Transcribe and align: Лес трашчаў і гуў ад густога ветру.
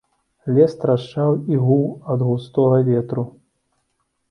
Лес 0.53 0.71
трашчаў 0.83 1.35
і 1.51 1.59
гуў 1.67 1.85
ад 2.15 2.25
густога 2.31 2.83
ветру. 2.91 3.29